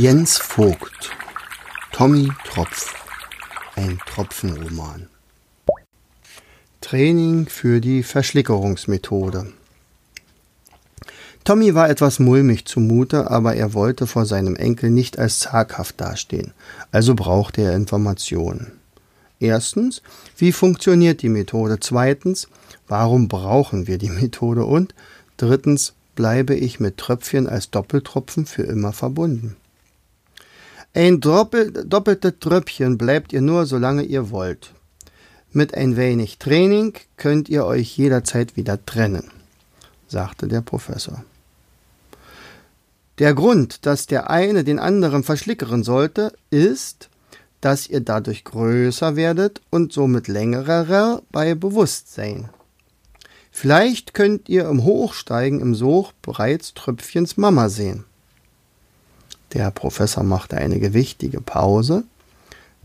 [0.00, 1.10] Jens Vogt
[1.90, 2.94] Tommy Tropf
[3.74, 5.08] Ein Tropfenroman
[6.80, 9.52] Training für die Verschlickerungsmethode
[11.42, 16.52] Tommy war etwas mulmig zumute, aber er wollte vor seinem Enkel nicht als zaghaft dastehen,
[16.92, 18.70] also brauchte er Informationen.
[19.40, 20.02] Erstens,
[20.36, 21.78] wie funktioniert die Methode?
[21.80, 22.46] Zweitens,
[22.86, 24.64] warum brauchen wir die Methode?
[24.64, 24.94] Und
[25.38, 29.56] drittens, bleibe ich mit Tröpfchen als Doppeltropfen für immer verbunden.
[30.98, 34.74] Ein doppel, doppeltes Tröpfchen bleibt ihr nur, solange ihr wollt.
[35.52, 39.30] Mit ein wenig Training könnt ihr euch jederzeit wieder trennen,
[40.08, 41.24] sagte der Professor.
[43.20, 47.10] Der Grund, dass der eine den anderen verschlickern sollte, ist,
[47.60, 52.48] dass ihr dadurch größer werdet und somit längerer bei Bewusstsein.
[53.52, 58.04] Vielleicht könnt ihr im Hochsteigen im Sog bereits Tröpfchens Mama sehen.
[59.52, 62.04] Der Professor machte eine gewichtige Pause,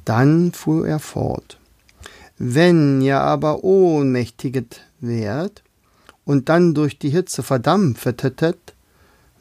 [0.06, 1.58] dann fuhr er fort.
[2.38, 5.62] Wenn ihr aber ohnmächtiget wärt
[6.26, 8.74] und dann durch die Hitze verdampfetet,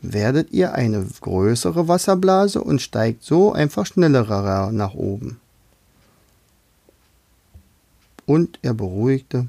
[0.02, 5.40] werdet ihr eine größere Wasserblase und steigt so einfach schneller nach oben.
[8.26, 9.46] Und er beruhigte,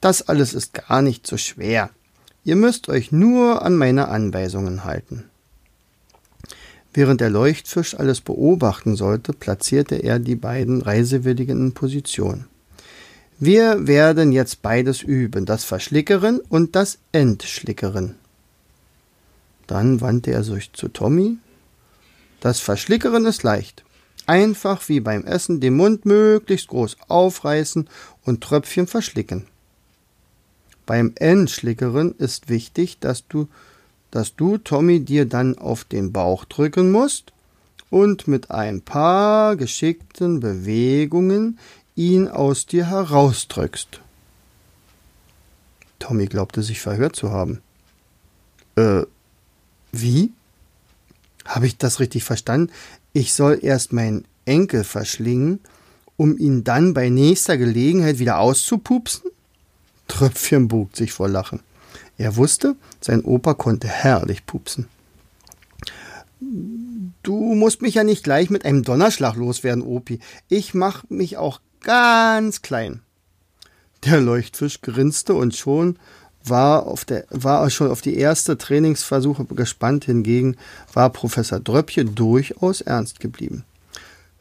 [0.00, 1.90] das alles ist gar nicht so schwer.
[2.44, 5.24] Ihr müsst euch nur an meine Anweisungen halten.
[6.96, 12.46] Während der Leuchtfisch alles beobachten sollte, platzierte er die beiden Reisewilligen in Position.
[13.38, 18.14] Wir werden jetzt beides üben, das Verschlickeren und das Entschlickeren.
[19.66, 21.36] Dann wandte er sich zu Tommy.
[22.40, 23.84] Das Verschlickeren ist leicht.
[24.24, 27.90] Einfach wie beim Essen den Mund möglichst groß aufreißen
[28.24, 29.44] und Tröpfchen verschlicken.
[30.86, 33.48] Beim Entschlickeren ist wichtig, dass du,
[34.16, 37.32] dass du, Tommy, dir dann auf den Bauch drücken musst
[37.90, 41.58] und mit ein paar geschickten Bewegungen
[41.94, 44.00] ihn aus dir herausdrückst.
[45.98, 47.60] Tommy glaubte sich verhört zu haben.
[48.76, 49.02] Äh,
[49.92, 50.32] wie?
[51.44, 52.72] Habe ich das richtig verstanden?
[53.12, 55.60] Ich soll erst meinen Enkel verschlingen,
[56.16, 59.30] um ihn dann bei nächster Gelegenheit wieder auszupupsen?
[60.08, 61.60] Tröpfchen bog sich vor Lachen.
[62.18, 64.88] Er wusste, sein Opa konnte herrlich pupsen.
[67.22, 70.20] Du musst mich ja nicht gleich mit einem Donnerschlag loswerden, Opi.
[70.48, 73.00] Ich mach mich auch ganz klein.
[74.04, 75.98] Der Leuchtfisch grinste und schon
[76.44, 80.04] war, auf der, war schon auf die erste Trainingsversuche gespannt.
[80.04, 80.56] Hingegen
[80.92, 83.64] war Professor Dröppje durchaus ernst geblieben.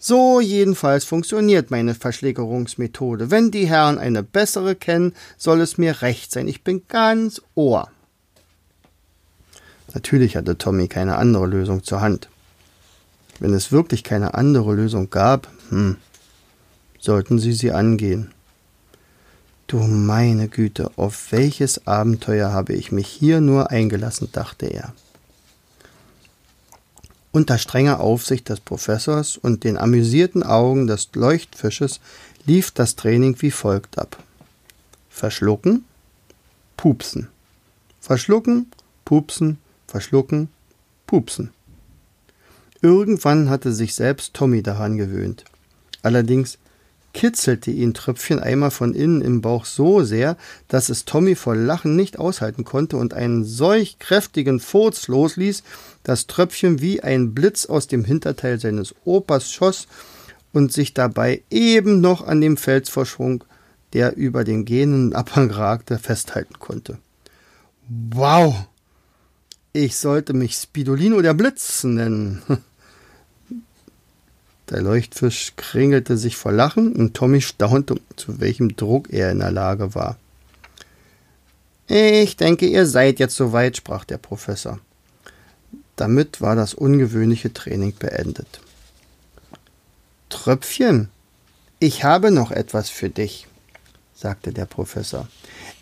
[0.07, 3.31] So jedenfalls funktioniert meine Verschlägerungsmethode.
[3.31, 6.47] Wenn die Herren eine bessere kennen, soll es mir recht sein.
[6.47, 7.89] Ich bin ganz Ohr.
[9.95, 12.29] Natürlich hatte Tommy keine andere Lösung zur Hand.
[13.39, 15.95] Wenn es wirklich keine andere Lösung gab, hm,
[16.99, 18.31] sollten sie sie angehen.
[19.65, 24.93] Du meine Güte, auf welches Abenteuer habe ich mich hier nur eingelassen, dachte er.
[27.35, 31.99] Unter strenger Aufsicht des Professors und den amüsierten Augen des Leuchtfisches
[32.45, 34.23] lief das Training wie folgt ab.
[35.09, 35.83] Verschlucken,
[36.77, 37.27] pupsen.
[37.99, 38.71] Verschlucken,
[39.03, 40.47] pupsen, verschlucken,
[41.07, 41.51] pupsen.
[42.81, 45.43] Irgendwann hatte sich selbst Tommy daran gewöhnt.
[46.03, 46.57] Allerdings
[47.15, 50.35] kitzelte ihn Tröpfchen einmal von innen im Bauch so sehr,
[50.67, 55.63] dass es Tommy vor Lachen nicht aushalten konnte und einen solch kräftigen Furz losließ,
[56.03, 59.87] dass Tröpfchen wie ein Blitz aus dem Hinterteil seines Opas schoss
[60.51, 63.45] und sich dabei eben noch an dem Felsvorschwung,
[63.93, 66.97] der über den gähnenden Abhang ragte, festhalten konnte.
[67.87, 68.67] Wow!
[69.71, 72.41] Ich sollte mich Spidolino der Blitz nennen.
[74.69, 79.51] Der Leuchtfisch kringelte sich vor Lachen und Tommy staunte, zu welchem Druck er in der
[79.51, 80.17] Lage war.
[81.87, 84.79] Ich denke, ihr seid jetzt soweit, sprach der Professor.
[85.95, 88.59] Damit war das ungewöhnliche Training beendet.
[90.29, 91.09] Tröpfchen,
[91.79, 93.47] ich habe noch etwas für dich,
[94.15, 95.27] sagte der Professor.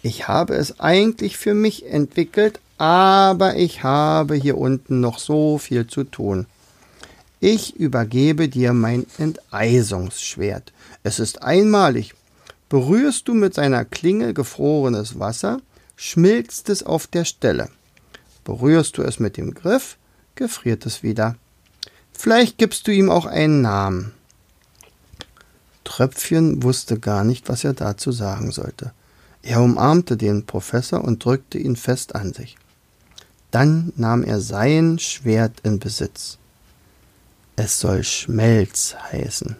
[0.01, 5.87] Ich habe es eigentlich für mich entwickelt, aber ich habe hier unten noch so viel
[5.87, 6.47] zu tun.
[7.45, 10.71] Ich übergebe dir mein Enteisungsschwert.
[11.03, 12.13] Es ist einmalig.
[12.69, 15.59] Berührst du mit seiner Klinge gefrorenes Wasser,
[15.97, 17.67] schmilzt es auf der Stelle.
[18.45, 19.97] Berührst du es mit dem Griff,
[20.35, 21.35] gefriert es wieder.
[22.13, 24.13] Vielleicht gibst du ihm auch einen Namen.
[25.83, 28.93] Tröpfchen wusste gar nicht, was er dazu sagen sollte.
[29.41, 32.55] Er umarmte den Professor und drückte ihn fest an sich.
[33.51, 36.37] Dann nahm er sein Schwert in Besitz.
[37.55, 39.55] Es soll Schmelz heißen.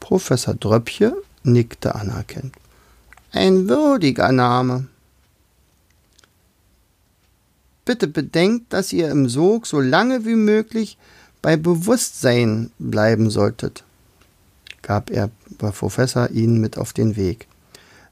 [0.00, 2.54] Professor Dröppche nickte anerkennend.
[3.32, 4.86] Ein würdiger Name.
[7.84, 10.96] Bitte bedenkt, dass ihr im Sog so lange wie möglich
[11.42, 13.84] bei Bewusstsein bleiben solltet,
[14.82, 17.46] gab er der Professor ihnen mit auf den Weg.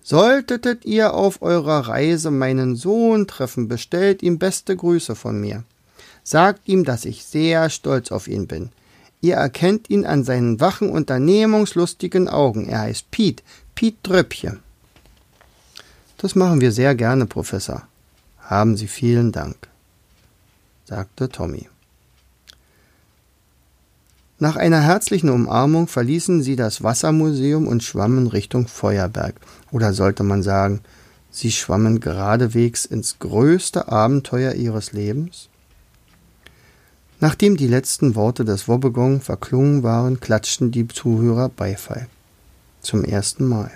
[0.03, 5.65] Solltetet ihr auf eurer Reise meinen Sohn treffen, bestellt ihm beste Grüße von mir.
[6.23, 8.71] Sagt ihm, dass ich sehr stolz auf ihn bin.
[9.21, 12.69] Ihr erkennt ihn an seinen wachen, unternehmungslustigen Augen.
[12.69, 13.43] Er heißt Piet,
[13.75, 14.61] Piet Dröppchen.
[16.19, 17.83] Das machen wir sehr gerne, Professor.
[18.41, 19.57] Haben Sie vielen Dank,
[20.85, 21.69] sagte Tommy.
[24.39, 29.35] Nach einer herzlichen Umarmung verließen sie das Wassermuseum und schwammen Richtung Feuerberg.
[29.73, 30.81] Oder sollte man sagen,
[31.31, 35.49] sie schwammen geradewegs ins größte Abenteuer ihres Lebens?
[37.19, 42.09] Nachdem die letzten Worte des Wobbegong verklungen waren, klatschten die Zuhörer Beifall.
[42.83, 43.71] Zum ersten Mal.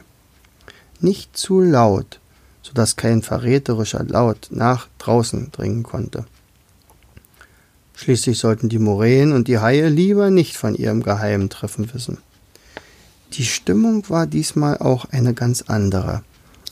[1.00, 2.20] Nicht zu laut,
[2.62, 6.26] so dass kein verräterischer Laut nach draußen dringen konnte.
[7.94, 12.18] Schließlich sollten die Moränen und die Haie lieber nicht von ihrem geheimen Treffen wissen.
[13.34, 16.22] Die Stimmung war diesmal auch eine ganz andere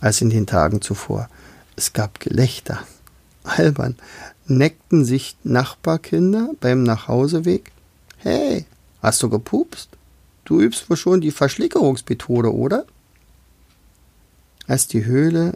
[0.00, 1.28] als in den Tagen zuvor.
[1.76, 2.80] Es gab Gelächter,
[3.44, 3.96] albern,
[4.50, 7.70] neckten sich Nachbarkinder beim Nachhauseweg.
[8.18, 8.66] Hey,
[9.02, 9.90] hast du gepupst?
[10.44, 12.86] Du übst wohl schon die Verschlickerungsmethode, oder?
[14.66, 15.52] Als die Höhle,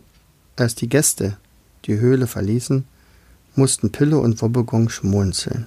[0.56, 1.36] als die Gäste
[1.86, 2.84] die Höhle verließen,
[3.56, 5.66] mussten Pille und Wobbegong schmunzeln.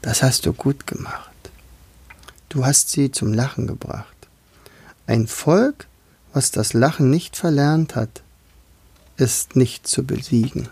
[0.00, 1.30] Das hast du gut gemacht.
[2.48, 4.06] Du hast sie zum Lachen gebracht.
[5.06, 5.86] Ein Volk,
[6.32, 8.22] was das Lachen nicht verlernt hat,
[9.16, 10.68] ist nicht zu besiegen.